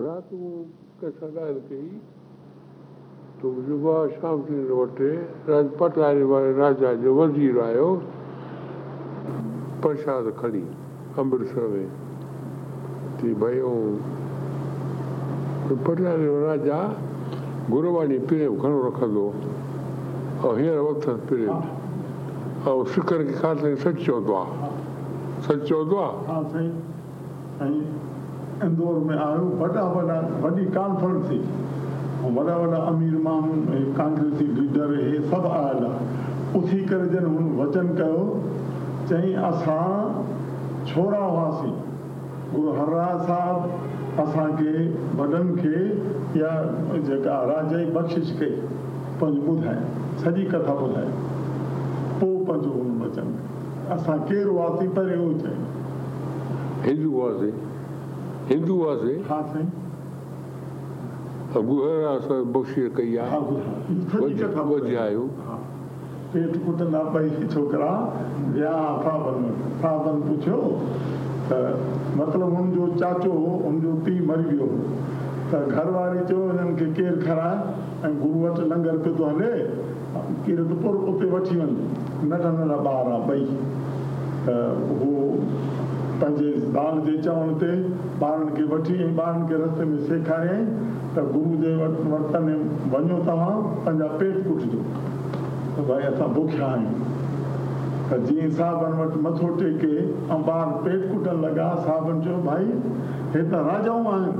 [0.00, 1.88] رات ڪنهن سان ڳالهه ڪئي
[3.40, 5.00] ته يووا شام سنگهه وٽ
[5.48, 5.98] راجپٽ
[6.30, 7.88] واري راجا جو وزير آيو
[9.82, 10.62] پرساد کڻي
[11.22, 11.84] امرتسر ۾.
[13.18, 13.60] ٿي ڀئي
[15.88, 16.78] پٽيالي راجا
[17.72, 19.26] گرباڻي پريم گهڻو رکندو
[20.42, 21.68] ۽ هينئر ورتس پريم.
[22.72, 24.72] ۽ سکن کي خاص سچ چوندو آهي
[25.48, 26.64] سچ چوندو آهي
[27.68, 28.11] ۽
[28.64, 31.38] इंदौर में आयो वॾा वॾा वॾी कॉन्फ्रेंस थी।
[32.26, 35.84] ऐं वॾा वॾा अमीर माण्हू कांग्रेसी लीडर इहे सभु आयल
[36.56, 38.22] उथी करे जन हुन वचन कयो
[39.08, 39.86] चई असां
[40.86, 41.74] छोरा हुआसीं
[42.54, 43.68] गुरु हरराज साहिबु,
[44.22, 44.72] असांखे
[45.18, 45.78] वॾनि खे
[46.38, 46.54] इहा
[47.08, 48.54] जेका राजा बख़्शिश कई
[49.20, 51.10] पंहिंजो ॿुधाए कथा ॿुधाए।
[52.20, 52.36] पोइ
[53.02, 53.34] वचन,
[53.94, 55.54] असां केरु हुआसीं पहिरियों उहो
[56.84, 57.52] हिंदू हुआसीं
[58.52, 59.68] هندو هئاسين
[61.54, 63.40] گهر اسان بخشير ڪئي آهي
[67.54, 67.92] ڇوڪرا
[68.54, 69.48] ويا فابن
[69.80, 70.60] فابن پڇيو
[71.48, 71.58] ته
[72.20, 74.68] مطلب هن جو چاچو هو هن جو پيءُ مري ويو
[75.50, 77.58] ته گهرواري چيو هنن کي ڪير کارائي
[78.10, 79.52] ۽ گرو وٽ لنگر پيو ٿو هلي
[80.46, 81.72] ڪير ته پور اتي وٺي وڃ
[82.30, 83.44] ننڍا ننڍا ٻار آهي ٻئي
[84.46, 85.12] ته اهو
[86.20, 87.72] پنهنجي ٻار جي چوڻ تي
[88.22, 90.66] ٻارن کي وٺي ۽ ٻارن کي رستي ۾ سيکاريئين
[91.14, 92.56] ته گرو جي وٽ وٽ ۾
[92.94, 94.80] وڃو توهان پنهنجا پيٽ ڪٽجو
[95.76, 96.96] ته ڀائي اسان بکيا آهيون.
[98.10, 99.94] ته جيئن صاحبن وٽ مٿو ٽيڪي
[100.36, 102.68] ۽ ٻار پيٽ ڪٽڻ لڳا صاحبن چيو ڀائي
[103.36, 104.32] هي ته راجائون آهن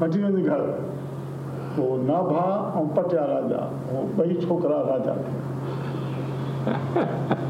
[0.00, 0.62] وٺي وڃ گهر.
[1.76, 2.46] پوءِ ناڀا
[2.82, 5.34] ۽ پٽيا راجا اهو ٻئي ڇوڪرا راجا ٿيا.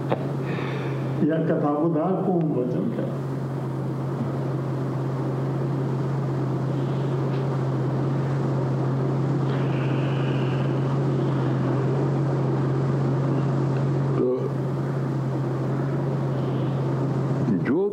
[1.25, 3.07] اها ڪٿا ٻڌا ڪونه وچن ڪيا
[14.17, 14.31] ته
[17.69, 17.93] جوت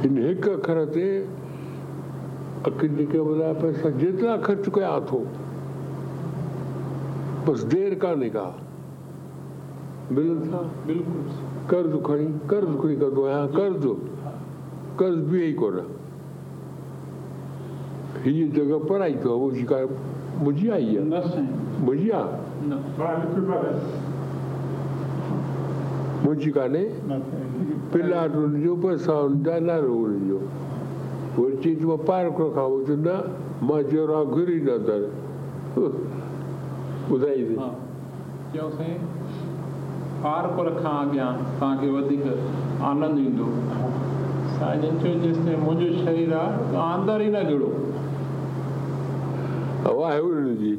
[0.00, 1.06] हिनेका खरते
[2.66, 5.10] अकिनिके बजाय पैसा जितना खर्च किया हाथ
[7.46, 8.50] बस देर का निकाह।
[10.14, 10.60] बिल था?
[10.86, 11.22] बिल्कुल।
[11.70, 13.84] कर्ज खड़ी कर्ज खड़ी कर दो यहाँ कर्ज।
[14.98, 15.76] कर्ज भी यही कर
[18.28, 19.84] ये जगह पर आई तो वो शिकार
[20.38, 21.02] मुझे आई है।
[21.80, 22.20] मुझिया
[26.24, 26.86] منهنجي ڪانهي
[27.92, 30.38] پلاٽ هن جو پئسا هن جا نالو هن جو
[31.38, 33.16] وري چئي ٿي مان پارڪ رکان چيو نه
[33.70, 33.80] مان
[34.34, 35.02] گهري نه در
[37.10, 37.42] ٻڌائي
[38.52, 38.68] چيو
[40.22, 42.24] پارڪ رکان اڳيان توهان کي وڌيڪ
[42.90, 43.48] آنند ايندو
[44.58, 44.98] سائين
[45.46, 47.70] منهنجو شرير آهي توهان اندر ئي نه گڙو
[49.86, 50.74] هوا هن جي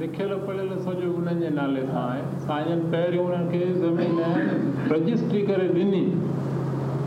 [0.00, 2.22] لکيل پڙهيل سڄو انهن جي نالي سان آهي.
[2.48, 4.12] سائين پهريون انهن کي زمين
[4.92, 6.02] رجسٽري ڪري ڏني.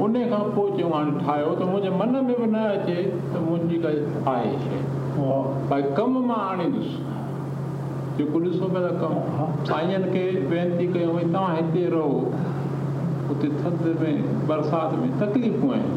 [0.06, 2.97] ان کان پوءِ چيون هاڻي ٺاهيو ته منهنجي من ۾ به نه اچي
[3.34, 4.00] ته منهنجي ڪائي
[4.34, 4.81] آهي شيءِ.
[5.69, 6.90] ڀئي ڪم مان آڻيندس.
[8.18, 9.13] جيڪو ڏسو پيا ته ڪم.
[9.69, 12.16] سائين جن کي وينتي ڪيون ڀئي توهان هتي رهو.
[13.35, 14.12] اتي ٿڌ ۾
[14.51, 15.88] برسات ۾ تڪليفون آهن.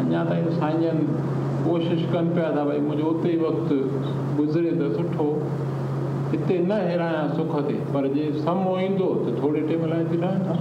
[0.00, 0.98] اڃا تائين سائين جن
[1.64, 3.72] ڪوشش ڪن پيا ٿا ڀئي منهنجو اتي ئي وقت
[4.38, 5.28] گذري ته سٺو.
[6.32, 10.60] هتي نه هرايان سک تي پر جي سمو ايندو ته ٿوري ٽائيم لاءِ ٿي رهندس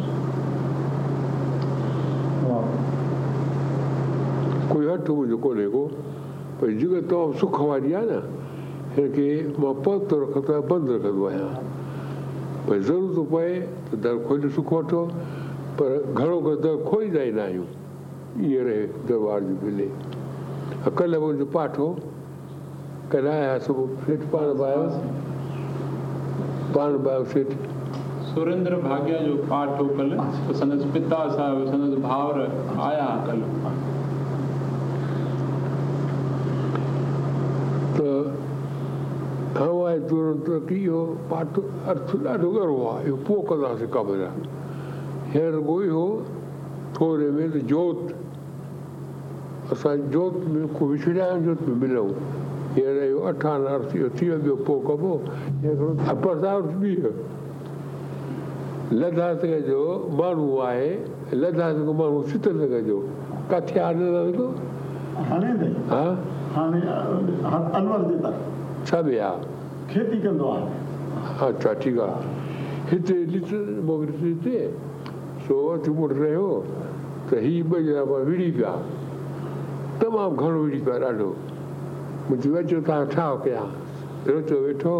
[4.71, 5.83] ڪوئي هٿ منهنجو ڪونهي ڪو؟
[6.61, 8.19] ڀئي تمام سک واري آهي نه
[8.97, 9.27] هن کي
[9.61, 11.53] مان پت رکندو آهيان بند رکندو آهيان.
[12.67, 13.61] ڀئي ضرورت پئي
[13.91, 15.05] ته در کولي سک وٺو
[15.77, 17.69] پر گهڻو ڪري در کوليندا ئي نه آهيون.
[18.41, 19.87] ائين رهي درٻار جي ملي
[20.85, 21.85] akalla mun ju pato
[23.09, 23.73] kana ya su
[24.05, 24.89] fit pan bayo
[26.73, 27.51] pan bayo fit
[28.33, 30.09] Surendra भाग्या जो पाठ हो कल
[30.49, 32.37] तो पिता साहब संदस भावर
[32.81, 33.41] आया कल।
[37.97, 38.07] तो
[39.59, 40.99] हवाए तुरंत तो की यो
[41.29, 41.59] पाठ
[41.93, 44.19] अर्थ ॾाढो ॻरो आहे इहो पोइ कंदासीं क़बर
[45.35, 46.05] हींअर कोई हो
[46.97, 48.22] थोड़े में तो जोति।
[49.73, 52.07] असां जोत में विछड़िया आहियूं जोत में मिलूं
[52.75, 55.13] हींअर इहो अठान अर्थ इहो थी ॿियो पोइ कबो
[56.13, 56.35] अपर
[56.81, 56.95] बि
[59.01, 59.81] लद्दाख जो
[60.19, 60.91] माण्हू आहे
[61.33, 62.97] लद्दाख जो माण्हू श्रीनगर जो
[63.51, 64.39] किथे आहे लद्दाख
[65.91, 66.03] हा
[68.87, 72.19] छा बि आहे खेती कंदो आहे अच्छा ठीकु आहे
[72.91, 73.51] हिते ॾिस
[73.89, 74.57] मोकिलियोसीं हिते
[75.47, 76.47] सो अचु पुटु रहियो
[77.29, 78.73] त हीअ ॿ ॼणा विड़ी पिया
[80.03, 81.29] तमामु घणो विड़ी पिया ॾाढो।
[82.27, 83.67] मुंहिंजी अचो तव्हां छा कयां
[84.27, 84.95] रोचो वेठो।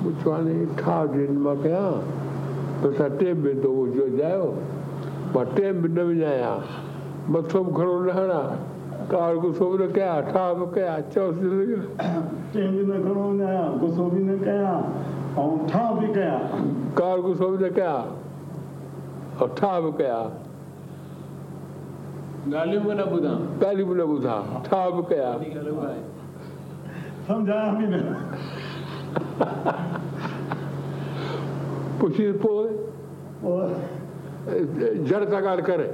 [0.00, 1.88] मूं चयो हाणे ठा जिन माँ कयां
[2.80, 3.70] त असां टेम में थो
[4.16, 4.46] जायो
[5.34, 6.56] माँ टेम बि न विञायां
[7.32, 8.44] मथो बि घणो न हणां
[9.12, 11.44] कार गुसो बि न कयां ठा बि कयां चयोसि
[13.84, 14.76] गुसो बि न कयां
[15.44, 16.40] ऐं ठा बि कयां।
[16.98, 18.00] कार गुसो बि न कयां
[19.40, 20.24] और ठा बि कयां।
[22.52, 25.38] ڳالهيون به نه ٻڌان ڳالهيون به نه ٻڌان ٺا به ڪيان
[27.26, 28.00] سمجهايا به نه؟
[32.00, 32.66] پڇي پوءِ
[33.42, 33.66] پوءِ
[35.08, 35.88] جڙ ٿا ڳالهه ڪري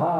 [0.00, 0.12] ها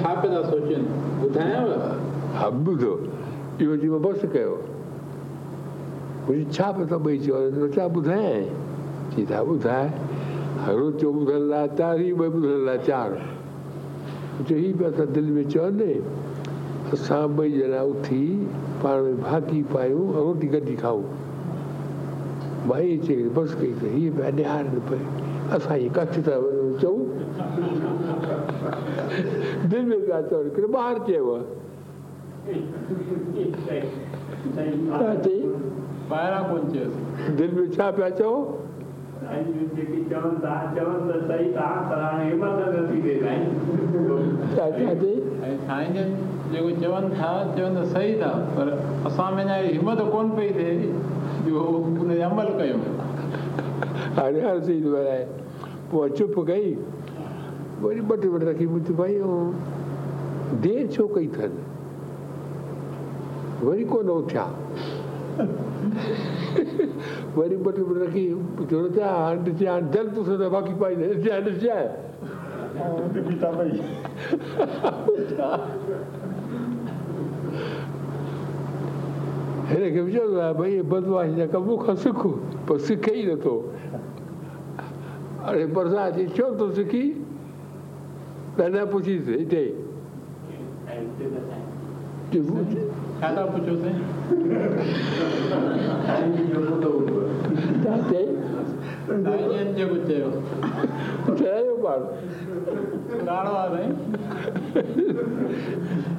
[0.00, 0.12] छा
[1.24, 1.70] ॿुधायांव
[2.36, 2.92] हा ॿुधो
[3.60, 4.56] इहो बसि कयो।
[6.52, 8.34] छा त ॿई चयो छा ॿुधाए
[9.14, 9.88] चई था ॿुधाए
[10.76, 12.28] रोचो ॿुधण लाइ चारि ही ॿ
[14.48, 15.92] चयो पिया त दिलि में चवनि
[16.92, 18.22] असां ॿई ॼणा उथी
[18.82, 21.04] पाण में भाती पायूं ऐं रोटी गॾु खाऊं।
[22.76, 24.80] ईअं चई बसि कई, त हीअ पिया ॾियारनि
[25.56, 26.36] असां हीअ किथे था
[26.82, 27.15] चऊं।
[29.70, 31.36] دل ۾ پيا چون هڪڙي ٻاهر چيو
[37.38, 38.34] دل ۾ ڇا پيا چئو
[39.76, 41.48] جيڪو چون ٿا چون ته صحيح
[48.20, 48.66] ٿا پر
[49.06, 50.92] اسان ۾ اڃا همت ڪونه پئي ٿئي
[51.46, 52.80] جو ان تي عمل ڪيون
[54.18, 54.56] هاڻي هر
[55.90, 56.68] پوءِ چپ ڪئي
[57.82, 59.36] වරි බට වරට කිමුති බයෝ
[60.62, 61.54] දේචෝ කයි තන
[63.62, 64.46] වරි කො නොත්‍යා
[67.36, 68.22] वरी बट रखी
[68.68, 71.76] जोड़ जा हंड जा जल तो सदा बाकी पाई दे जा हंड जा
[73.26, 73.72] पिता भाई।
[79.68, 80.24] हेरे के जो
[80.54, 80.82] भाई ये
[81.36, 82.20] जा कबू खसुक
[82.68, 83.54] पर सिखे ही न तो।
[85.44, 87.04] अरे बरसात ये चो तो सिखी।
[88.58, 89.64] پڇيس هتي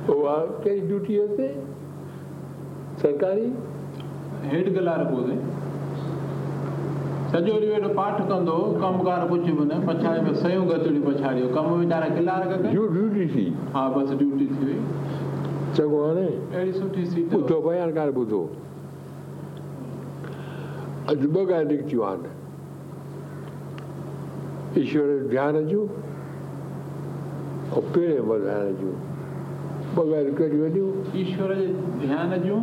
[0.09, 1.47] اها ڪهڙي ڊيوٽي
[3.01, 3.47] سرڪاري
[4.51, 5.66] هيٺ گلار پوءِ
[7.31, 11.47] سڄو ڏينهن ويٺو پاٺ ڪندو ڪم ڪار ڪجهه به نه پڇاڙيءَ ۾ سيون گتڙيون پڇاڙيو.
[11.55, 12.07] ڪم ويچارا
[12.71, 13.45] ڊيو ڊيوٽي ٿي.
[13.73, 14.79] ها بس ڊيوٽي ٿي وئي.
[15.75, 17.25] چڱو هاڻي؟ اهڙي سٺي سيٽ.
[17.33, 18.41] ٻڌو بيانڪار ٻڌو.
[21.11, 22.23] اڄ ٻه ڳالهه نڪتيون آهن.
[24.77, 25.87] ايشور ڌيان جون
[27.75, 28.95] ۽ پيڙ وڌائڻ جون
[29.95, 31.67] ٻه ڳالهيون ڪهڙيون وڃون ايشور جي
[32.01, 32.61] ڌيان جون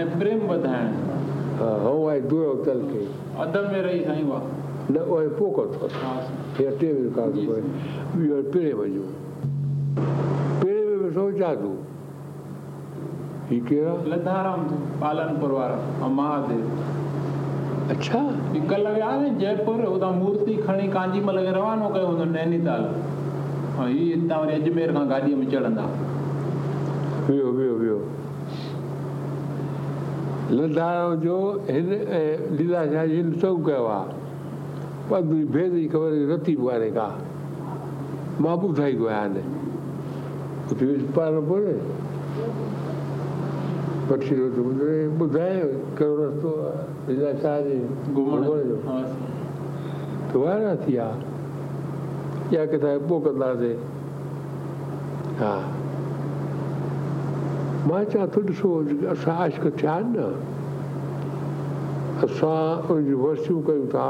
[0.00, 1.07] ۽ پريم وڌائڻ
[1.60, 3.04] ها هون آهي دور تل کي
[3.44, 4.42] ادب ۾ رهي سائين اها
[4.94, 6.12] نه اهي پوءِ اٿو ها
[6.58, 7.62] هيءَ ٽي وڪار ٿو پئي
[8.16, 9.08] ٻيو پيڙي وڃون
[10.60, 11.76] پيڙي ۾ به سوچان تون
[13.50, 14.60] هي ڪهڙا لڌارام
[15.02, 16.64] پالنپور وارا ۽ مهاديو
[17.92, 18.22] اڇا
[18.54, 23.88] هي ڪلهه ويا نه جئپور اتان مورتي کڻي ڪانجيمل کي روانو ڪيو هوندو نينيتال ۽
[23.94, 25.84] هيءَ هتان وري اجمير کان گاڏيءَ ۾ چڙهندا
[27.28, 27.98] ويو ويو ويو
[30.50, 31.36] لڌارو جو
[31.68, 31.88] هن
[32.18, 32.20] ۽
[32.58, 34.12] ليلا شاهه جي هن سڀ ڪيو آهي
[35.08, 35.20] پر
[35.54, 37.08] ڀيد جي خبر رتي واري ڪا
[38.40, 39.42] مان ٻڌائي ٿو آهيان هاڻي
[40.70, 40.86] اتي
[41.16, 41.64] پاڻ پوءِ
[44.08, 44.36] بخشي
[45.18, 45.56] ٻڌائي
[45.98, 47.76] ڪهڙو رستو آهي ليلا شاهه جي
[48.16, 48.40] گهمڻ
[48.70, 48.96] جو ها
[50.32, 51.08] ته وارا ٿي ويا
[52.56, 53.78] يا ڪٿان پوءِ ڪنداسين
[55.42, 55.52] ها
[57.88, 58.68] مان چوان ٿو ڏسو
[59.10, 60.26] اسان آشڪ ٿيا آهن نه
[62.26, 64.08] اسان ان جي ورسيون ڪيون ٿا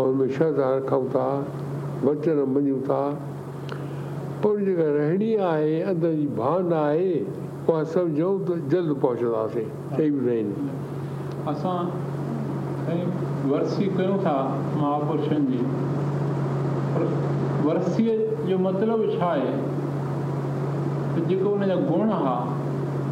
[0.00, 1.26] ۽ ان ۾ شرڌا رکون ٿا
[2.08, 2.98] وچن مڃون ٿا
[4.42, 7.14] پر جيڪا رهڻي آهي اندر جي ڀاونا آهي
[7.68, 10.36] اها سمجهون ته جلد پهچنداسين چئي به
[11.54, 11.84] اسان
[13.50, 14.36] ورسي ڪيون ٿا
[14.76, 15.62] مهاپرشن جي
[17.66, 18.18] ورسيءَ
[18.48, 19.69] جو مطلب ڇا آهي
[21.14, 22.36] ته جيڪو ان جا گڻ هئا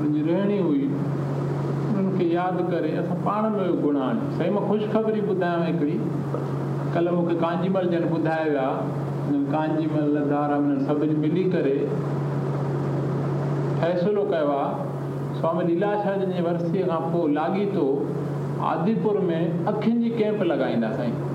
[0.01, 4.69] ان جي رهڻي هئي انهن کي ياد ڪري اسان پاڻ ۾ گڻ آڻي سائين مان
[4.73, 5.97] خوشخبري ٻڌايانو هڪڙي.
[6.95, 8.69] ڪلهه مون کي ڪانجيمل جن ٻڌائي ويا
[9.55, 11.77] ڪانجيمل ڌارا انهن سڀني ملي ڪري
[13.81, 17.87] فيصلو ڪيو آهي سوامي ليلا شاهه جن جي ورسيءَ کان پوءِ لاڳيتو
[18.75, 19.41] آديپور ۾
[19.73, 21.28] اکين جي ڪيمپ لڳائيندا سائين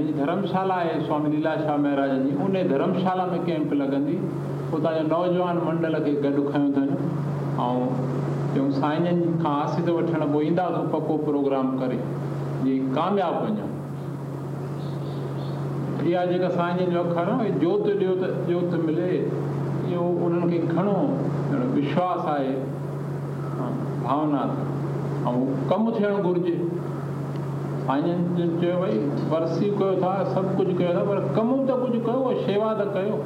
[0.00, 4.16] جي ڌرمشالا آهي سوامي ليلا شاهه مهاراجن جي ان ڌرمشالا ۾ ڪيمپ لڳندي.
[4.76, 6.88] اتان جو نوجوان منڊل کي گڏ کيون اٿن.
[7.66, 7.88] ۽
[8.54, 11.98] چيون سائين جن کان آست وٺڻ پوءِ اينداسين پڪو پروگرام ڪري.
[12.64, 13.70] جيئن ڪامياب وڃون
[16.04, 20.58] اها جيڪا سائين جن جو اکر آهي جوت ڏيو ته جوت ملي اهو انهن کي
[20.72, 20.96] گهڻو
[21.76, 22.54] وشواس آهي
[24.06, 24.42] ڀاونا
[25.32, 25.36] ۽
[25.70, 26.56] ڪم ٿيڻ گهرجي
[27.86, 28.98] سائين جن چيو ڀئي
[29.30, 33.16] ورسي ڪيو ٿا سڀ ڪجهه ڪيو ٿا پر ڪم ته ڪجهه ڪيو شيوا ته ڪيو.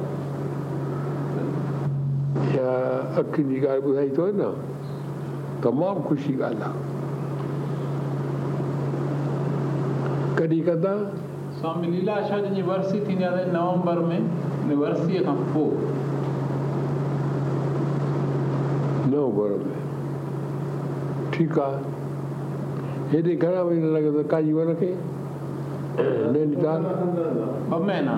[2.39, 2.73] اها
[3.21, 4.49] اکين جي ڳالهه ٻڌائي اٿو نه؟
[5.65, 6.81] تمام خوشي ڳالهه آهي.
[10.37, 10.93] ڪڏهن ڪندا؟
[11.61, 14.19] سوامي ليلا شاهه جن جي ورسي ٿيندي آهي نومبر ۾
[14.81, 15.71] ورسيءَ کان پوءِ.
[19.15, 19.79] نومبر ۾.
[21.31, 21.79] ٺيڪ آهي
[23.11, 24.91] هيڏي گهڻا مهينا لڳندا ڪاجي ون کي
[26.33, 26.81] نينيتال
[27.69, 28.15] ٻه مهينا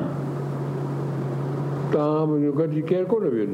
[1.93, 3.45] توهان منهنجو گڏجي ڪير ڪونه ويو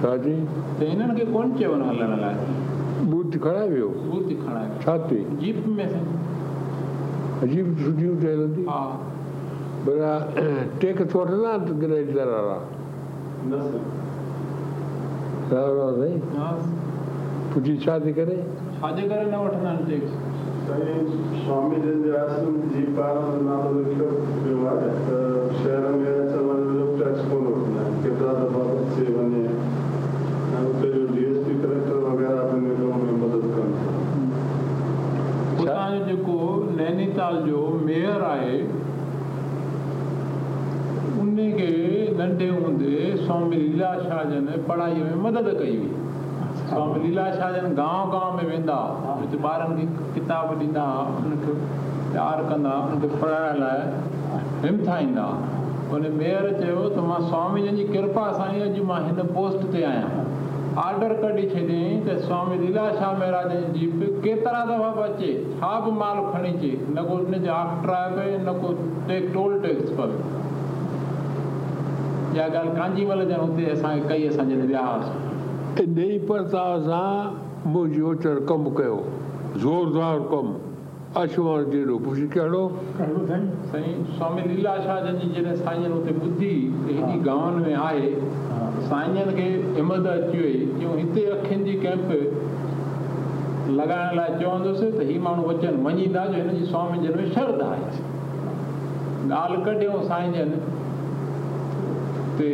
[0.00, 0.10] ڇا
[0.80, 1.24] هنن کي
[1.58, 2.36] چيو هلڻ لاءِ
[3.10, 4.94] بوٿ کڻائي ويو بوٿ کڻائي ڇا
[5.40, 5.86] جيپ ۾
[7.42, 7.66] عجيب
[8.68, 8.78] ها
[9.86, 10.12] ڀلا
[12.48, 13.60] وٺندا
[15.98, 16.73] سائين
[17.54, 18.36] سائين ها پڇي ڇا ٿي ڪري؟
[18.80, 20.12] ڇا جي ڪري نه وٺندا آهن ٽيڪس.
[20.66, 21.06] سائين
[21.46, 24.08] سوامي جن جي آشرم جي پاران نالو لکيو
[24.44, 25.16] پيو آهي ته
[25.62, 27.94] شهر ۾ اچڻ واري جو ٽيڪس ڪونه وٺندا آهن.
[28.02, 33.12] ڪيترا دفعا اچي وڃي ۽ اتي جو ڊي ايس پي ڪليڪٽر وغيره به نگم ۾
[33.22, 33.68] مدد ڪن
[35.60, 36.38] اتان جو جيڪو
[36.78, 38.56] نينيتال جو ميئر آهي
[41.20, 41.70] ان کي
[42.18, 42.94] ننڍي هوندي
[43.26, 46.03] سوامي ليلا شاهه جن پڙهائيءَ ۾ مدد ڪئي هئي
[46.68, 50.84] سوامي ليلا شاهه جن گانو گانو ۾ ويندا هتي ٻارن کي ڪتاب ڏيندا
[51.22, 51.56] ان کي
[52.12, 53.80] پيار ڪندا ان کي پڙهائڻ لاءِ
[54.62, 55.26] همٿائيندا
[55.96, 59.66] ان ميئر چيو ته مان سوامي جن جي ڪرپا سان ئي اڄ مان هن پوسٽ
[59.74, 60.14] تي آهيان.
[60.84, 65.28] آرڊر ڪڍي ڇڏيئين ته سوامي ليلا شاهه مهاراج جي جيپ ڪيترا دفعا به اچي
[65.60, 68.72] ڇا به مال کڻي اچي نه ڪو هن جي آفٽرائي پئي نه ڪو
[69.36, 69.92] ٽول ٽيڪس
[72.34, 75.23] اها ڳالهه ڪانجيمل جن هتي اسان کي ڪئي اسان جڏهن ويا هئاسين
[75.82, 77.30] ان ئي پرتاو سان
[77.66, 78.98] منهنجي اوچر ڪم ڪيو
[79.62, 80.50] زوردار ڪم
[81.22, 82.60] آشمان جهڙو پڇي ڪهڙو
[83.72, 86.52] سائين سوامي ليلا شاهه جي جڏهن سائين هتي ٻڌي
[86.90, 88.12] هيڏي گانون ۾ آهي
[88.92, 89.48] سائين کي
[89.80, 92.08] همت اچي وئي جو هتي اکين جي ڪيمپ
[93.80, 97.68] لڳائڻ لاءِ چوندس ته هيءُ ماڻهو وچن مڃيندا جو هن جي سوامي جن ۾ شرڌا
[97.74, 97.86] آهي
[99.30, 100.50] ڳالهه ڪڍيئون سائين جن
[102.38, 102.52] تي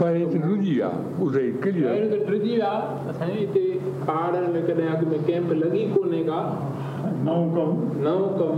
[0.00, 2.72] پر هتي ڏجي آهي ٻڌائي ڪليئر پهريون ته ڊرجي ويا
[3.12, 3.64] اسان جي هتي
[4.06, 6.40] پهاڙن ۾ ڪڏهن اڳ ۾ ڪيمپ لڳي ڪونهي ڪا
[7.26, 7.70] نئون ڪم
[8.06, 8.54] نئون ڪم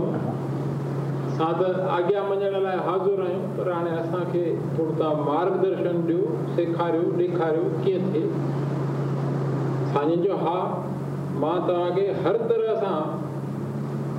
[1.33, 4.43] اسان ته آگيا مڃڻ لاءِ حاضر آهيون پر هاڻي اسان کي
[4.77, 8.23] ٿورو توهان مارگدرشن ڏيو سيکاريو ڏيکاريو ڪيئن ٿئي
[9.93, 10.57] سائين جو ها
[11.45, 13.01] مان توهان کي هر طرح سان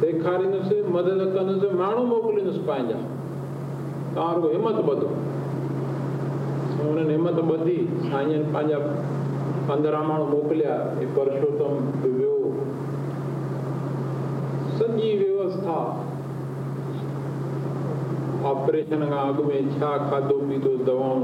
[0.00, 2.98] سيکاريندس مدد ڪندس ماڻهو موڪليندس پنهنجا
[4.14, 5.08] توهان رڳو همت ٻڌو
[6.84, 7.76] એમણે એમાં તો બધી
[8.14, 8.80] અહીંયા પાંજા
[9.68, 10.78] પંદરામણ મોકલ્યા.
[11.02, 11.74] એ પરસોત્તમ
[12.04, 12.32] વિવો
[14.78, 15.84] સજી વ્યવસ્થા.
[18.46, 21.20] ऑपरेशन का आग में छा खादो पी तो दवाओं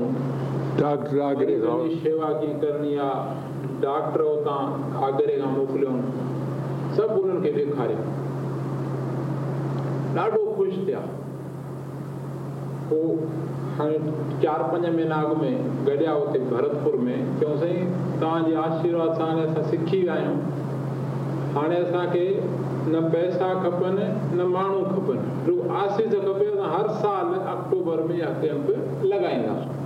[0.77, 1.57] डॉक्टर आगरे
[2.05, 3.09] सेवा की करनी आ
[3.83, 4.55] डॉक्टर होता
[5.09, 5.93] आगरे का मोकलियो
[6.97, 8.07] सब उन्हनि खे ॾेखारियो
[10.17, 10.97] लाडो खुश थे
[12.93, 13.03] वो
[13.81, 19.43] चारि पंज महीना अॻु में गॾिया हुते भरतपुर में। चयूं साईं तव्हांजे आशीर्वाद सां हाणे
[19.43, 20.37] असां सिखी विया आहियूं
[21.55, 22.27] हाणे असांखे
[22.93, 24.05] न पैसा खपनि
[24.37, 29.79] न माण्हू खपनि। रुॻो आसीस खपे त हर साल अक्टूबर में इहा कैंप लॻाईंदासीं।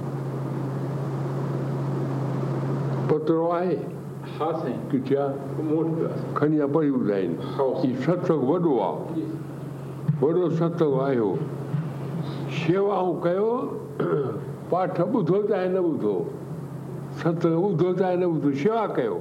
[3.11, 3.77] पतरो आहे?
[4.39, 5.27] हा साईं। किचिया
[5.63, 9.23] मूं वटि खणी पढ़ी ॿुधाइनि हीउ सत्संग वॾो आहे
[10.21, 11.35] वॾो सत्संग आयो।
[12.59, 13.51] शेवाऊं कयो
[14.71, 16.17] پاٺ ٻڌو چاهي نه ٻڌو.
[17.19, 18.51] ستسنگ ٻڌو چاهي نه ٻڌو.
[18.63, 19.17] شيوا ڪيو.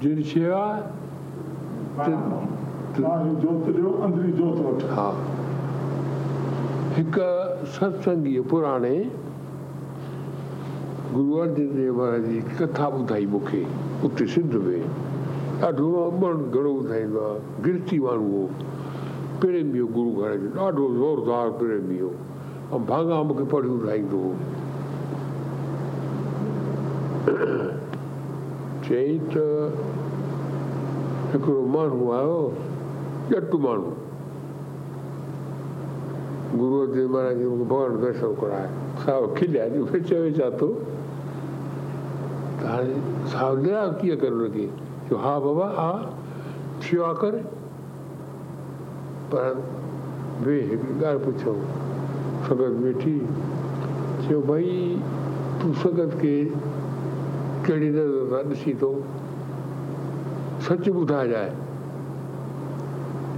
[0.00, 0.64] جهڙي شيوا
[4.96, 5.08] ها
[6.96, 7.16] هڪ
[7.74, 8.96] ستسنگي پراڻي
[11.14, 13.62] گرو ارجن ديو مهاراج جي ڪٿا ٻڌائي مون کي.
[14.04, 14.78] اتي سنڌ ۾.
[15.60, 17.40] ڏاڍو امن گهڻو ٻڌائيندو آهي.
[17.64, 18.44] گرتي ماڻهو هو
[19.40, 22.10] پريمي هو گرو گهر جو ڏاڍو زوردار پريمي هو
[22.72, 24.34] मूंखे पढ़ी हो
[28.84, 29.36] चई त
[31.32, 32.38] हिकिड़ो माण्हू आयो
[33.36, 33.90] ॼटु माण्हू
[36.58, 38.68] गुरू अर्जन महाराज जी मूंखे भॻवान दर्शन कराए।
[39.04, 40.68] साहिबु खिलिया जो चवे छा थो
[42.60, 42.94] त हाणे
[43.32, 44.66] साहिबु निराश कीअं करे हुनखे
[45.08, 45.92] चयो हा बाबा, हा,
[46.82, 47.34] शेवा कर।
[49.32, 49.64] पर
[50.44, 51.52] वे हिकिड़ी ॻाल्हि पुछो।
[55.62, 56.34] तूं संगत खे
[57.66, 58.72] कहिड़ी नज़र सां ॾिसी
[60.66, 61.50] सच ॿुधाइजांइ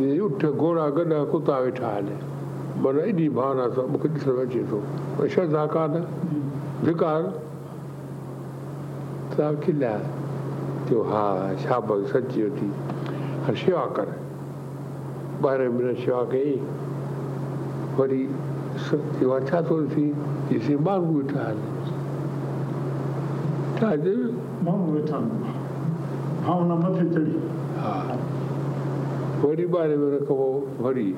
[0.05, 2.17] ईअं उठ घोड़ा गॾा कुता वेठा आहिनि
[2.83, 4.79] माना एॾी भावना सां मूंखे ॾिसणु अचे थो
[5.35, 5.93] श्रद्धा कान
[6.85, 7.23] धिकार।
[9.37, 9.93] साहिबु खिलिया
[10.89, 11.25] चयो हा
[11.63, 12.69] शाबक सची वठी
[13.61, 14.09] शेवा कर।
[15.45, 16.53] ॿारहं महीना शेवा कई
[17.99, 18.23] वरी
[18.77, 20.07] س- چيو آهي ڇا ٿو ڏسي
[20.51, 21.59] ڏسي ماڻهو ويٺا آهن
[23.79, 24.15] ڇا چيو
[24.65, 25.29] ماڻهو ويٺا آهن
[26.47, 27.39] ڀاونا مٿي چڙهي
[27.85, 27.95] ها
[29.43, 31.09] وري ٻارهن مهيني کان پوءِ وري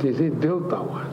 [0.00, 1.04] چئيسين ديوتا هئا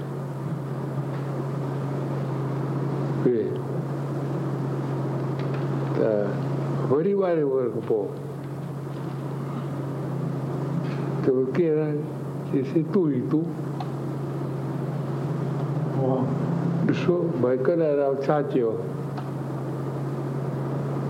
[16.88, 18.74] Dušo bajkanera včatijo.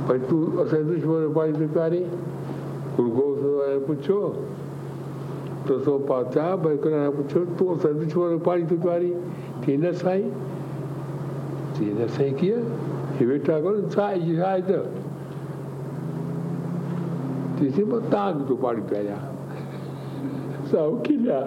[0.08, 2.04] Pa je tu vse dušmane pazite kvari,
[2.98, 4.34] Kurgovceva je počuo.
[5.68, 9.10] तो सो पाता बरकरार पूछो तो सर्विस वाले पारी तुम्हारी
[9.64, 10.24] तीन साई
[11.80, 12.58] तीन साई किया
[13.16, 14.80] ये बेटा को साई जी साई तो
[17.60, 19.18] तीसरी बात ताक तो पारी पहला
[20.72, 21.40] साउ किला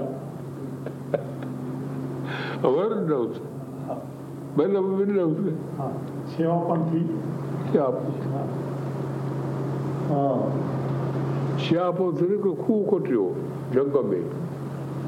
[13.72, 14.20] جنگ ۾.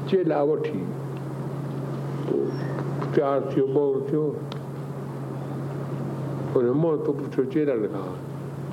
[0.09, 0.79] چيلا وٺي.
[2.27, 2.49] پوءِ
[3.13, 4.23] تيار ٿيو مور ٿيو.
[6.55, 8.09] هن موهه ٿو پڇيو چيلن کان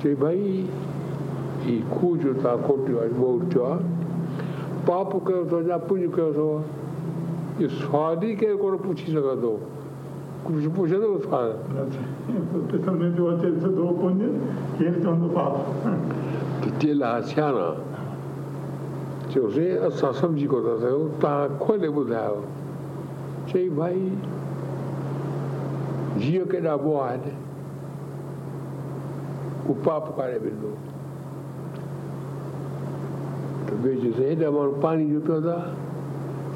[0.01, 0.65] چئي ڀائي
[1.65, 3.79] هي کوهه جو توهان کوٽيو آهي مور ٿيو آهي
[4.85, 6.47] پاپ ڪيو اٿو يا پڃ ڪيو اٿو
[7.59, 9.51] اهو سوال ئي ڪير ڪونه پڇي سگهندو
[10.47, 11.49] ڪجهه پڇندو سوال
[12.71, 14.19] ڏسڻ جو اچي سڌو پنج
[14.79, 17.69] ڪير چوندو پاپ ته چيلا سياڻا
[19.31, 22.37] چيوسين اسان سمجهي ڪونه ٿا سگهون توهان کولي ٻڌايو
[23.49, 24.05] چئي ڀائي
[26.21, 27.23] جيئن ڪيڏا بوا آهن
[29.65, 30.71] هو پاپ ڪاري ويندو
[33.65, 35.57] ته ٻئي چيوسين هيڏا ماڻهو پاڻي جو پيو ٿا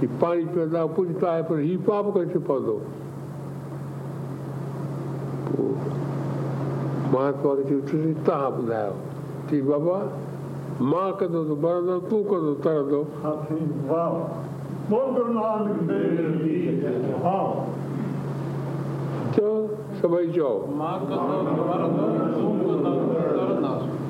[0.01, 2.75] هي پاڻي پيو ٿا ڪجهه ته آهي پر هيءُ پاپ ڪري پوندو
[5.47, 5.71] پوءِ
[7.13, 8.95] مهاتما کي چيو "تسين توهان ٻڌايو
[9.49, 9.97] چئي بابا
[10.93, 14.21] مان ڪندو ته مرندو تون ڪندو ترندو ها سائين، واهه
[14.89, 17.51] بول گرو نانڪ ديو جي ڪه جئي.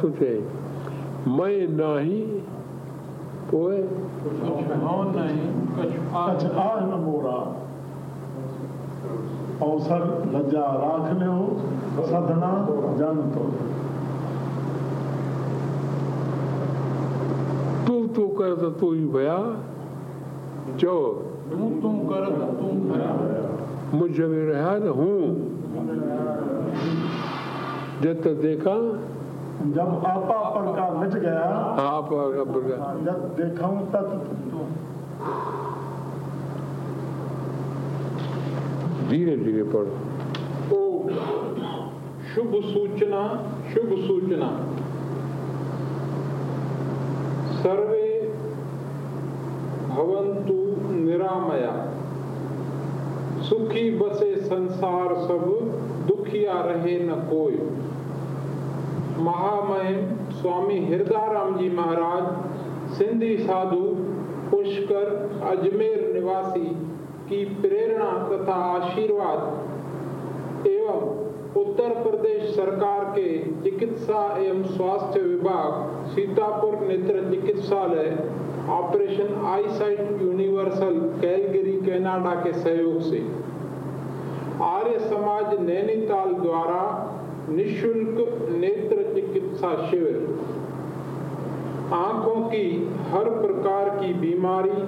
[0.00, 0.14] تون
[1.26, 1.76] مين
[3.50, 3.76] پوءِ
[4.24, 7.38] ڪجهه هو نهين ڪجهه اڇا آهي آ نه مورا
[9.66, 10.02] اوسر
[10.34, 11.38] لجا راک ليو
[12.10, 12.52] سڌنا
[12.98, 13.46] جن تو
[18.38, 19.36] करत तू ही भया?
[20.76, 20.94] जो
[23.94, 25.22] मुझमें रहा हूँ।
[28.02, 28.74] जब तक देखा?
[29.76, 31.44] जब आपा पड़का मिट गया
[31.84, 34.06] आप हाँ, जब देखा तब
[39.08, 39.96] धीरे धीरे पढ़ो।
[42.34, 43.22] शुभ सूचना
[43.70, 44.48] शुभ सूचना।
[47.62, 47.97] सर्वे
[49.98, 51.94] भवन्तु निरामया।
[53.42, 55.44] सुखी बसे संसार सब,
[56.06, 57.54] दुखिया रहे न कोई।
[59.24, 62.24] महामहिम स्वामी हृदाराम जी महाराज,
[62.92, 63.96] सिंधी साधु,
[64.50, 66.76] पुष्कर, अजमेर निवासी
[67.28, 69.68] की प्रेरणा तथा आशीर्वाद
[70.66, 78.28] एवं उत्तर प्रदेश सरकार के चिकित्सा एवं स्वास्थ्य विभाग, सीतापुर नेत्र चिकित्सालय,
[78.68, 83.18] Operation Eyesight Universal, Calgary, Canada के सहयोग से।
[84.62, 86.82] आर्य समाज नैनीताल द्वारा
[87.48, 90.38] निशुल्क नेत्र चिकित्सा शिविर।
[91.92, 94.82] आँखों की हर प्रकार की बीमारी,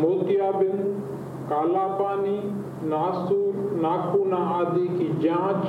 [0.00, 1.02] मोतियाबिंद,
[1.50, 2.40] काला पानी,
[2.88, 3.47] नासूर
[3.82, 5.66] नाखूना आदि की जाँच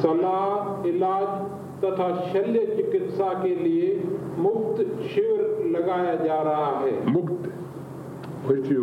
[0.00, 1.28] सलाह इलाज
[1.84, 3.88] तथा शल्य चिकित्सा के लिए
[4.38, 7.52] मुफ़्त शिविर लगाया जा रहा है। मुक्त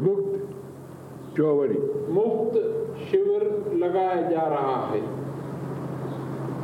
[0.03, 1.79] मुक्त चौवरी।
[2.13, 2.55] मुफ़्त
[3.10, 3.43] शिविर
[3.75, 5.01] लगाया जा रहा है।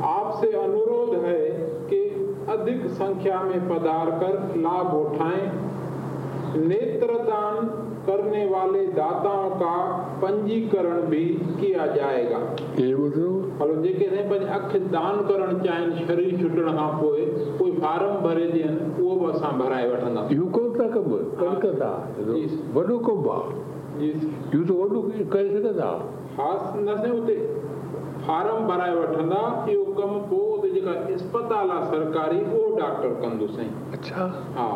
[0.08, 1.42] आपसे अनुरोध है
[1.90, 2.00] कि
[2.48, 5.46] अधिक संख्या में पधार कर लाभ उठाएँ।
[6.58, 9.74] नेत्रदान करने वाले दाताओं का
[10.22, 11.24] पंजीकरण भी
[11.60, 12.38] किया जाएगा।
[12.80, 17.24] ये मतिलबु जेके साईं पंहिंजी अखि दान करणु चाहिनि शरीर छुटण खां पोइ
[17.58, 21.90] कोई फार्म भरे ॾियनि उहो बि असां भराए वठंदा। इहो कोन था कमु कनि कंदा
[22.18, 22.44] जी।
[22.74, 24.10] वॾो कमु आहे जी।
[24.54, 25.90] इहो त वॾो करे सघंदा
[26.36, 27.36] ख़ासि न साईं उते
[28.26, 29.40] फार्म भराए वठंदा
[29.70, 34.70] इहो कमु पोइ उते जेका इस्पताल आहे सरकारी उहो डॉक्टर कंदो साईं अच्छा। हा।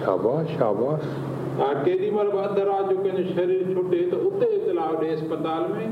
[0.00, 1.08] शाबाश शाबाश।
[1.58, 5.12] ها ڪيڏي مهل به اڌ رات جو ڪنهن جو شرير ڇٽي ته اتي اتلاهه ڏي
[5.18, 5.86] اسپتال ۾.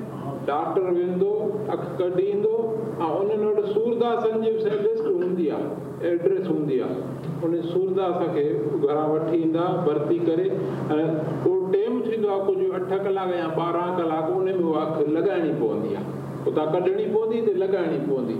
[0.48, 1.33] ڊاڪٽر ويندو
[1.74, 2.57] اک ڪڍي ايندو
[3.05, 7.00] ۽ انهن وٽ سورداسن جي لسٽ هوندي آهي ايڊريس هوندي آهي
[7.46, 8.44] ان سورداس کي
[8.83, 13.96] گهران وٺي ايندا ڀرتي ڪري ۽ اهو ٽيم ٿيندو آهي ڪجهه اٺ ڪلاڪ يا ٻارهن
[14.03, 16.07] ڪلاڪ ان ۾ اها اک لڳائڻي پوندي آهي
[16.53, 18.37] اتان ڪڍڻي پوندي ته لڳائڻي پوندي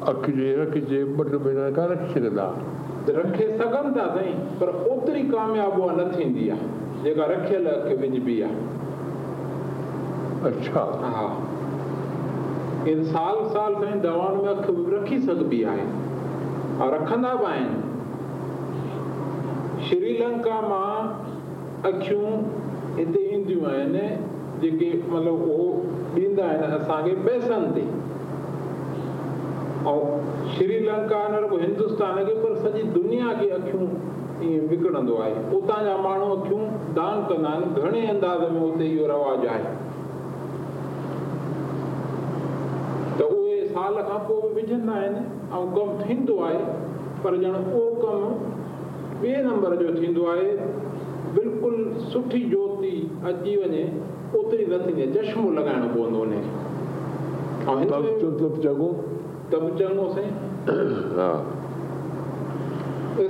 [0.00, 2.46] مطلب اهو ته اک جي رکجي ٻه مهينا کان رکي سگهندا
[3.16, 6.66] رکي سگهن ٿا سائين پر اوتري ڪامياب اها نه ٿيندي آهي
[7.04, 8.60] جيڪا رکيل اک وجهبي آهي
[10.50, 10.84] اڇا
[11.16, 11.26] ها
[12.92, 15.86] ان سال سال تائين دوائن ۾ اک رکي سگهبي آهي
[16.80, 17.70] ۽ رکندا به آهن
[19.90, 21.02] سري لنڪا مان
[21.92, 22.34] اکيون
[22.98, 23.96] هتي اينديون آهن
[24.60, 25.68] جيڪي مطلب اهو
[26.14, 27.84] ڏيندا آهن اسان کي پئسن تي
[29.88, 30.00] ۽
[30.54, 33.84] سري لنڪا نه رڳو هندستان کي پر سڄي دنيا کي اکيون
[34.40, 35.34] ائين وڪڻندو آهي.
[35.58, 36.64] اتان جا ماڻهو اکيون
[36.98, 37.62] دان ڪندا آهن.
[37.76, 39.64] گهڻي انداز ۾ اتي اهو رواج آهي.
[43.18, 45.14] ته اهي سال کان پوءِ به وجهندا آهن
[45.60, 46.60] ۽ ڪم ٿيندو آهي.
[47.22, 48.20] پر ڄڻ اهو ڪم
[49.22, 50.50] ٻئي نمبر جو ٿيندو آهي.
[51.38, 51.76] بلڪل
[52.12, 52.94] سٺي جيوتي
[53.32, 53.84] اچي وڃي
[54.34, 55.12] اوتري نه ٿيندي آهي.
[55.16, 56.32] چشمو لڳائڻو پوندو ان
[57.86, 58.90] کي
[59.52, 60.32] तब चङो साईं
[61.16, 61.30] हा।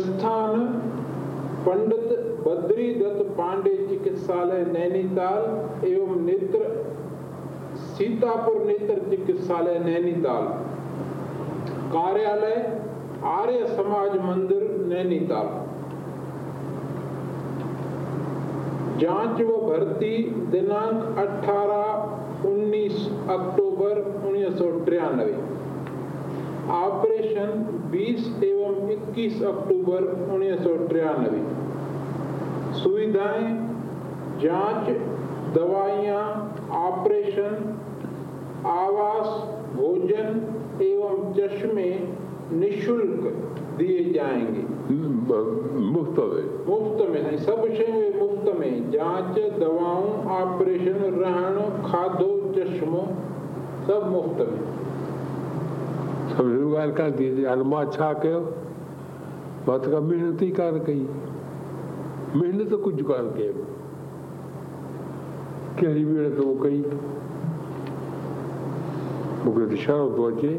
[0.01, 0.67] स्थान
[1.67, 2.09] पंडित
[2.47, 6.69] बद्री दत्त पांडे चिकित्सालय नैनीताल एवं नेत्र
[7.77, 10.47] सीतापुर नेत्र चिकित्सालय नैनीताल।
[11.95, 12.57] कार्यालय
[13.25, 15.49] आर्य समाज मंदिर नैनीताल।
[18.99, 20.17] जाँच व भर्ती
[20.51, 21.85] दिनांक 18
[22.45, 24.71] 19 अक्टूबर उणिवीह सौ
[26.71, 27.51] ऑपरेशन
[27.93, 30.05] 20 एवं 21 अक्टूबर
[30.35, 31.43] उणिवीह सौ टियानवे
[32.83, 33.49] सुविधाएँ
[34.43, 34.91] जाँच
[35.57, 36.25] दवाइयाँ
[36.79, 37.57] ऑपरेशन
[38.67, 39.27] आवास
[39.75, 40.41] भोजन
[40.83, 41.89] एवं चश्मे
[42.53, 43.23] निशुल्क
[43.79, 44.63] दिए जाएँगे।
[45.91, 53.03] मुफ़्त में। मुफ़्त में नहीं सब शयूं मुफ़्त में। जाँच दवाऊं ऑपरेशन रहणु खाधो चश्मो
[53.87, 54.80] सब मुफ़्त में।
[56.41, 58.41] ڳالهه ڪانه ٿي اچي هاڻي مان ڇا ڪيو.
[59.67, 61.03] مان ته ڪا محنت ئي ڪانه ڪئي.
[62.39, 63.55] محنت ڪجهه ڪانه ڪيو.
[65.79, 66.81] ڪهڙي محنت مون ڪئي؟
[69.45, 70.53] مون کي ته اشارو ٿو اچي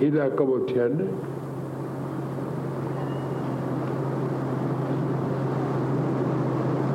[0.00, 0.92] هيڏا ڪم ٿين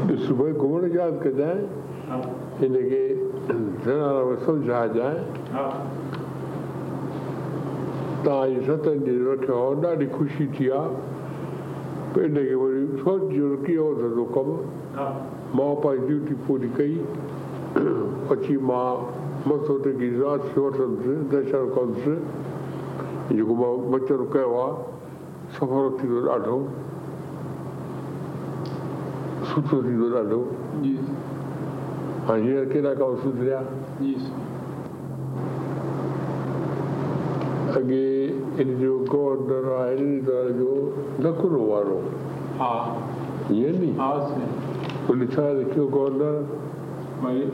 [0.08, 1.52] ڏس ڀئي گهمڻ ياد ڪندا
[2.62, 3.04] هن کي
[3.86, 4.10] ذرا
[4.46, 6.21] سمجهائجانئ
[8.22, 10.90] ها توهان جي ستن ڏينهن رکيو آهي ڏاڍي خوشي ٿي آهي
[12.14, 14.48] پوءِ هن کي وري سوچجو ڪيئن وڌندو ڪم
[15.58, 16.96] مان پنهنجي ڊيوٽي پوري ڪئي
[18.36, 18.94] اچي مان
[19.48, 22.06] مٿو ٽيڪي رات وٺندس درشن ڪندس
[23.32, 24.72] جيڪو مان بچن ڪيو آهي
[25.58, 26.60] سفر ٿيندو ڏاڍو
[29.50, 30.42] سٺو ٿيندو ڏاڍو
[30.86, 30.96] جي
[32.28, 33.62] هاڻي هينئر ڪهڙا ڪم سڌريا
[34.02, 34.16] جي
[37.80, 38.08] اڳي
[38.62, 40.08] ان جو گورنر آهي
[40.60, 40.72] جو
[41.26, 42.00] نکرو وارو
[42.62, 42.72] ها
[43.50, 44.52] ائين ني ها سائين
[45.14, 46.36] ان ڇا لکيو گورنر
[47.24, 47.46] ڀئي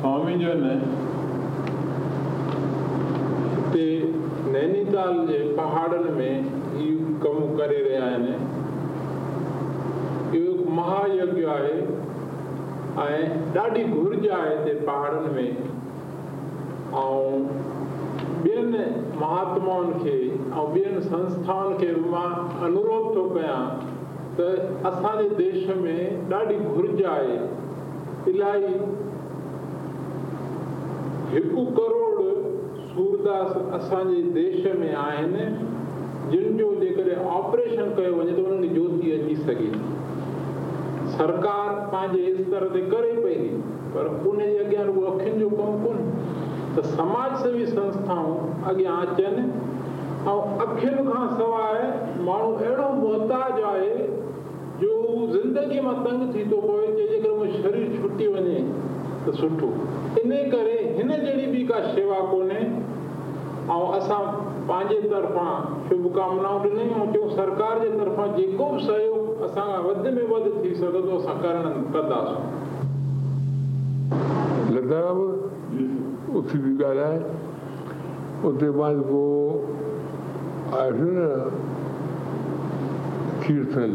[0.00, 0.72] سوامي جو نه
[3.58, 3.86] هتي
[4.56, 8.26] نينيتال جي پهاڙن ۾ اهو ڪم ڪري رهيا آهن
[10.34, 11.76] اهو مهايجڃ آهي
[13.06, 13.18] ۽
[13.56, 15.46] ڏاڍي گهرج آهي هتي پهاڙن ۾
[17.02, 17.16] ۽
[18.44, 18.77] ٻين
[19.20, 20.16] مهاتمائن کي
[20.62, 22.32] ۽ ٻين سنسٿائن کي مان
[22.68, 23.64] انروڌ ٿو ڪيان
[24.36, 24.48] ته
[24.90, 25.96] اسان جي ديش ۾
[26.32, 27.38] ڏاڍي گهرج آهي.
[28.32, 28.74] الاهي
[31.32, 32.14] هڪ ڪروڙ
[32.92, 35.34] سورداس اسان جي ديش ۾ آهن
[36.32, 39.70] جن جو جيڪڏهن آپريشن ڪيو وڃي ته انهن جيوتي اچي سگهي.
[41.16, 43.50] سرڪار پنهنجي استر تي ڪري پئي
[43.92, 46.02] پر ان جي اڳيان رڳو اکين جو ڪم ڪونه
[46.78, 49.38] ته سماج سيوي سنسٿائون اڳيان اچن
[50.32, 51.78] ۽ اکين کان سواءِ
[52.26, 53.94] ماڻهو اهڙو محتاج آهي
[54.82, 57.32] جو هو زندگيءَ مان تنگ ٿي ٿو پوي جي جيڪر
[57.64, 58.60] شرير ڇٽي وڃي
[59.24, 59.70] ته سٺو.
[60.22, 62.62] ان ڪري هن جهڙي ٻي ڪا شيوا ڪونهي
[63.78, 64.24] ۽ اسان
[64.68, 65.56] پنهنجي طرفان
[65.88, 70.28] شڀ ڪامنائون ڏنئي ۽ چيون سرڪار جي طرفان جيڪو به سهيوگ اسان کان وڌ ۾
[70.34, 71.64] وڌ ٿي سگهندو اسان ڪرڻ
[71.98, 72.44] ڪنداسين
[76.28, 77.20] उसी भी गाना है।
[78.44, 79.24] उसके बाद वो
[80.78, 81.28] आए ना
[83.46, 83.92] कीर्तन।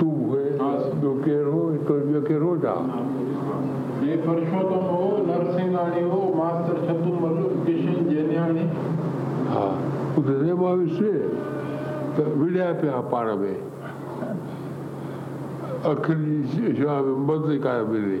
[0.00, 3.60] तू हुए हाँ। जो केरो तो जो केरो जा। हाँ, हाँ।
[4.02, 8.66] ये पुरुषोत्तम हो नरसिंहानी हो मास्टर छतु मल्लू किशन जेनियानी
[9.48, 9.72] हाँ।
[10.18, 11.12] उधर भाव से
[12.16, 13.72] तो विद्या पे पार में
[15.82, 16.42] अखिल
[16.74, 18.20] जो आप बदली का मिली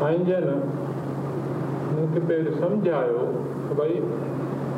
[0.00, 0.44] سائين جن
[1.94, 3.22] مون کي پهريون سمجهايو
[3.68, 3.96] ته ڀئي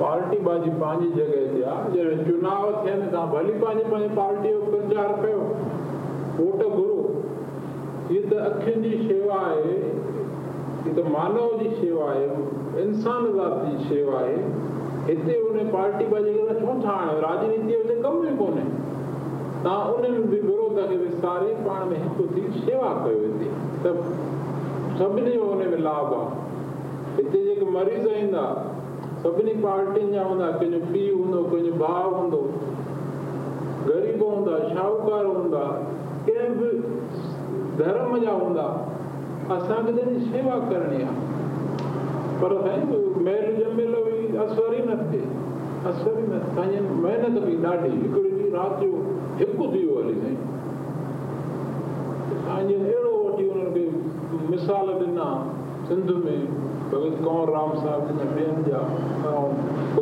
[0.01, 4.63] پارٽي باجي پنهنجي جڳهه تي آهي جڏهن چناءُ ٿين توهان ڀلي پنهنجي پنهنجي پارٽيءَ جو
[4.75, 5.43] پرچار ڪيو.
[6.39, 7.01] ووٽ گهرو.
[8.11, 9.77] هيءَ ته اکين جي شيوا آهي
[10.85, 12.27] هيءَ ته مانو جي شيوا آهي
[12.87, 14.41] انسان ذات جي شيوا آهي.
[15.11, 18.67] هتي ان پارٽي باجي کي ڇو آڻيو؟ راجنيتي جو ڪم ئي ڪونهي.
[19.69, 23.49] توهان انهن به وروڌ کي وساري پاڻ ۾ هڪ ٿي شيوا ڪيو هتي.
[23.83, 24.30] ته
[25.01, 26.31] سڀني جو هن ۾ لاڀ آهي
[27.19, 28.45] هتي جيڪي مريض ايندا
[29.23, 32.41] سڀني پارٽين جا هوندا ڪنهن جو پيءُ هوندو ڪنهن جو ڀاءُ هوندو
[33.87, 35.65] غريب هوندا شاهوڪار هوندا
[36.27, 36.69] ڪنهن به
[37.81, 38.67] ڌرم جا هوندا
[39.57, 41.25] اسان کي جنهن جي شيوا ڪرڻي آهي
[42.41, 42.85] پر سائين
[43.29, 45.25] مهل ڄميل هئي اثر ئي نه ٿئي
[45.93, 46.25] اثر ئي
[47.07, 48.91] محنت به ڏاڍي هڪڙي رات جو
[49.41, 50.15] هڪ ٿي ويو هلي
[52.47, 53.10] سائين اهڙو
[54.51, 55.27] मिसाल ॾिना
[55.89, 56.41] सिंध में
[56.91, 58.81] भगत कंवर राम साहिब जा ॿियनि जा
[59.31, 59.43] ऐं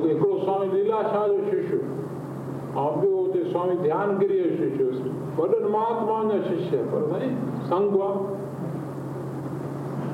[0.04, 6.40] हिकिड़ो स्वामी लीलाशाह जो शिष्य ऐं ॿियो हुते स्वामी ध्यानगिरीअ जो शिष्य, वॾनि महात्माउनि जा
[6.48, 7.34] शिष्य पर साईं,
[7.72, 8.20] संग आहे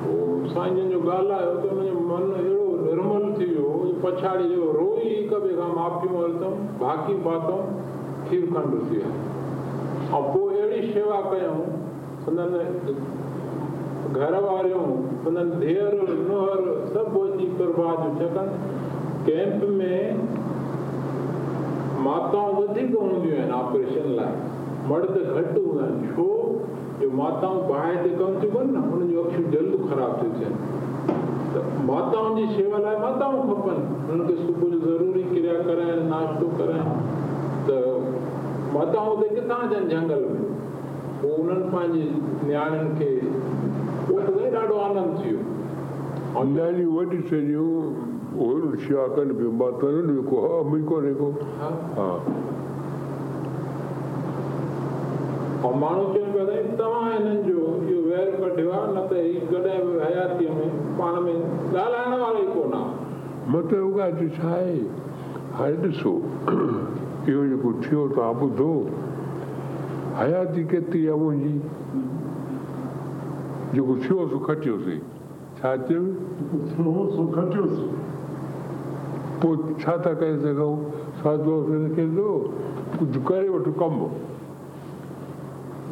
[0.02, 3.68] पोइ साईं जन ॻाल्हायो त हुनजो मन अहिड़ो निर्मल थी वियो
[4.04, 7.62] पछाड़ी जो रोई हिक ॿिए खां माफ़ियूं वरितऊं भाकी पातऊं
[8.28, 9.08] खीर खंड थी विया।
[10.18, 11.62] ऐं पोइ अहिड़ी शेवा कयूं
[14.14, 14.86] घर वारियूं
[15.24, 16.60] हुननि धीअर नुहर
[16.94, 18.82] सभु अची छकनि
[19.26, 20.00] कैंप में
[22.04, 24.34] माताऊं वधीक हूंदियूं आहिनि ऑपरेशन लाइ।
[24.90, 26.26] मर्द घटि हूंदा आहिनि छो,
[27.00, 30.58] जो माताऊं बाहि ते कमु थियूं कनि न हुननि जूं अखियूं जल्द ख़राबु थियूं थियनि।
[31.54, 36.46] त माताउनि जी शेवा लाइ माताऊं खपनि। हुननि खे सुबुह जो ज़रूरी क्रिया कराइनि नाश्तो
[36.58, 36.94] कराइनि
[37.66, 37.82] त
[38.74, 40.53] माताऊं हुते किथां अचनि झंगल में?
[41.24, 42.06] پوءِ انهن پنهنجي
[42.46, 45.30] نياڻين کي اهو ته ڏاڍو آنند ٿي
[46.38, 47.86] ويو ناني وڏي سڄيون
[48.46, 51.28] اهي شيوا ڪن پيون مان ته نه ڏڪو ها منهنجو ڪونهي ڪو
[51.60, 52.08] ها ها
[55.68, 59.32] ۽ ماڻهو چون پيا سائين توهان هنن جو اهو وير ڪڍيو آهي نه ته هي
[59.52, 60.68] ڪڏهن به حياتيءَ ۾
[61.00, 61.38] پاڻ ۾
[61.78, 63.84] ڳالهائڻ وارو ئي ڪونه آهي مطلب
[64.36, 64.76] ڇا آهي
[65.62, 66.14] هاڻي ڏسو
[66.52, 68.70] اهو جيڪو ٿيو توهان ٻڌو
[70.18, 71.54] حياتي ڪيتري آهي منهنجي
[73.74, 75.00] جيڪو ٿيو سو کٽيوسين
[75.60, 76.02] ڇا چيو
[79.40, 80.78] پوءِ ڇا ٿا ڪري سگهون
[81.22, 81.56] ساڌو
[81.96, 83.94] ڪجهه ڪري وٺو ڪم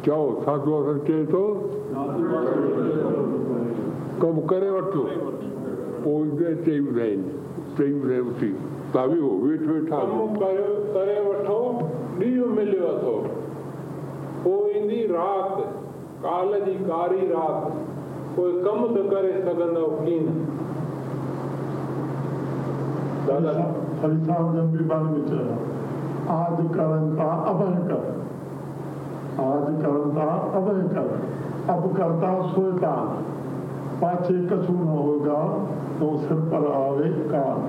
[0.05, 1.43] چئو ساڌو چئي ٿو
[4.21, 5.05] ڪم ڪري وٺو
[6.03, 6.23] پوءِ
[6.65, 7.31] چئي ٻڌائيندي
[7.77, 8.51] چئي ٻڌائي اٿي
[8.93, 11.61] توهان ويهو ويٺو ويٺا ڪم ڪيو ڪري وٺو
[12.19, 13.15] ڏينهن مليو اٿو
[14.43, 15.57] پوءِ ايندي رات
[16.23, 17.71] ڪال جي ڪاري رات
[18.35, 20.25] پوءِ ڪم ته ڪري سگهندؤ ڪين.
[25.11, 25.55] ۾ چيو
[26.33, 28.03] آج ڪرم ڪا اڀي ڪر
[29.43, 30.27] آج ڪرم ڪا
[30.59, 31.07] اڀي ڪر
[31.73, 32.93] اب ڪرتا سويتا
[33.99, 35.39] پاڇي ڪڇ نه هوگا
[35.99, 37.59] تو سر پر آوي ڪال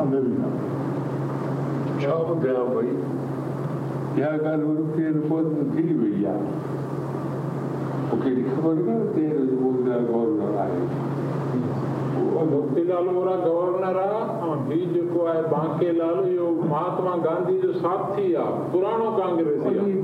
[0.00, 0.48] آمريڪا.
[2.00, 2.96] ڇا ٻڌايان ڀئي
[4.16, 6.44] اها ڳالهه وري ڪير پوءِ ٿي وئي آهي
[8.10, 10.80] مون کي خبر ڪانه تير گورنر آهي
[12.52, 18.64] موتيلال وورا گورنر آهي ۽ هيءُ جيڪو آهي بانڪيلال اهو مهاتما گانڌي جو ساٿي آهي
[18.76, 19.94] پراڻو ڪانگريسي آهي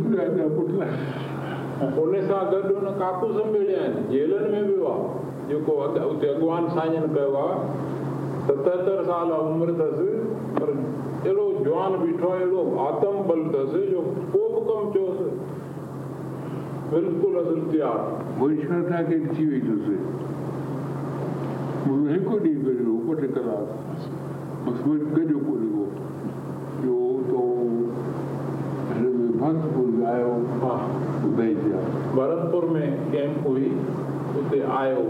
[1.82, 5.06] ان سان گڏ هن ڪاڪوس مليا آهن جيلن ۾ ويو آهي
[5.52, 7.56] جيڪو اتي اڳواڻ سائين ڪيو آهي
[8.46, 9.98] ستهتر سال عمر اٿس
[10.60, 14.00] پر اهڙو लोग जवान बिठाए लोग आतम बल दसे जो
[14.32, 15.26] कोप कम चोसे।
[16.90, 17.98] बिल्कुल असल तैयार।
[18.38, 19.96] भविष्य था कि अच्छी हुई दूसरे।
[21.86, 23.56] मुझे को नहीं करे ऊपर निकला
[24.72, 25.84] उसमें गजो को लिखो
[26.82, 26.96] जो
[27.30, 27.40] तो
[29.40, 30.34] भक्तपुर आयो
[31.28, 31.54] उदय
[32.16, 33.70] भरतपुर में कैंप हुई
[34.40, 35.06] उसे आए हो।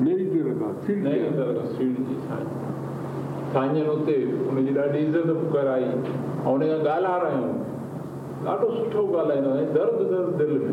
[0.00, 2.04] नहीं तरह का नहीं तरह का सीढ़ी
[3.56, 4.14] سائين اتي
[4.48, 5.92] ان جي ڏاڍي عزت ڪرائي ۽
[6.54, 7.52] ان کان ڳالهائي رهيون
[8.46, 10.72] ڏاڍو سٺو ڳالهائيندو آهي درد درد دل ۾.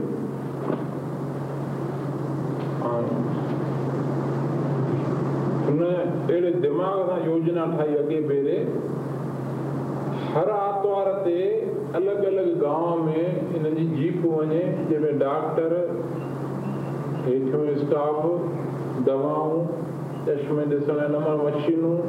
[2.87, 3.03] ۽
[5.67, 8.57] هن اهڙي دماغ سان يوجنا ٺاهي اڳي ڀيري.
[10.35, 11.39] هر آرتوار تي
[12.01, 13.23] الڳ الڳ گانو ۾
[13.55, 15.71] هن جي جيپ وڃي جنهن ۾ ڊاڪٽر
[17.29, 18.17] هيٺيون اسٽاف
[19.09, 19.65] دوائون
[20.25, 20.97] چشمي ڏسڻ
[21.47, 21.99] مشينون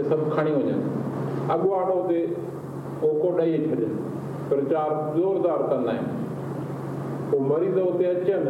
[0.00, 0.80] سڀ کڻي وڃن
[1.54, 2.20] اڳواڙو تي
[3.00, 3.92] ڪوڪو ڏيئي ڇڏن
[4.48, 6.06] پرچار زوردار ڪندا آهن
[7.30, 8.42] پوءِ مريض اتي اچن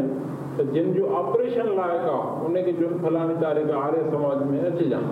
[0.56, 2.72] ته جن جو آپريشن لائق آهي ان کي
[3.04, 5.08] فلاڻي تاريخ آريه سماج ۾ اچجانءِ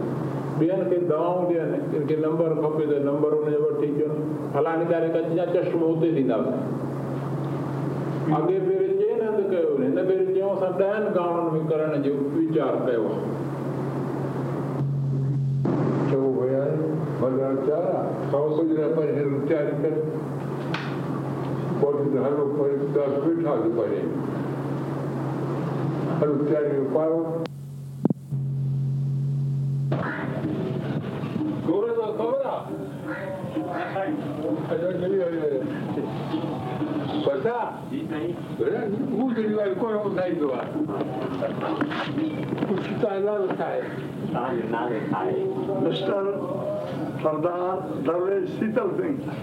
[0.58, 3.30] ٻين کي دوائون ڏين ڪنهن کي نمبر کپي ته نمبر
[3.66, 4.12] وٺي اچن
[4.56, 6.58] فلاڻي تاريخ اچجانءِ چشمو اتي ڏينداسين
[8.38, 12.74] اڳي ڀيري چئن هنڌ ڪيو هن ڀيري چيون اسان ڏهن گانون ۾ ڪرڻ جو ويچار
[12.88, 13.49] ڪيو آهي
[16.60, 16.86] چڱو
[17.20, 17.98] ڀيا ڀلا چارا
[18.30, 19.94] کائو ڪجهه نه پر هن تياري ڪر
[21.80, 21.94] پوءِ
[22.24, 24.00] هلو پر دس ويٺا هجي پري
[26.20, 27.18] هلو تياري ۾ پايو
[31.68, 34.12] گوري تو خبر آهي
[34.70, 35.38] اڇا چلي وئي
[37.24, 37.58] پتا
[39.16, 39.54] هو جهڙي
[44.34, 45.40] ڳالهه ڪونه ٻڌائيندو آهي ڪجهه توهان نالو ڇا آهي
[45.84, 46.24] مسٽر
[47.22, 49.34] سردار درويش شيتل سنگهه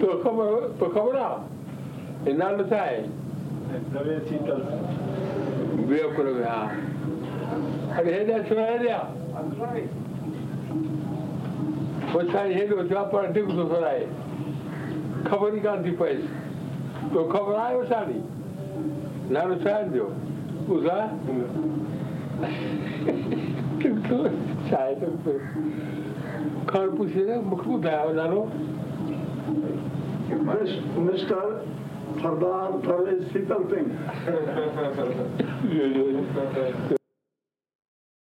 [0.00, 1.38] تو خبر تو خبر آهي
[2.26, 3.00] هي نالو ڇا آهي
[3.94, 4.60] درويش شيتل
[5.88, 6.60] بيوڪر ۾ ها
[7.98, 8.98] اري هيڏا ڇو هيڏا
[12.12, 14.04] پوءِ ڇا هيڏو ڇا پر ٽڪ ٿو سرائي
[15.30, 16.20] خبر ئي ڪانه ٿي پئيس
[17.12, 18.18] تو خبر آيو ڇا ني
[19.34, 20.06] نالو ڇا آهي جو
[20.68, 20.98] ٻڌا
[24.70, 25.32] ڇا آهي ته
[26.70, 27.36] خبر پڇي نه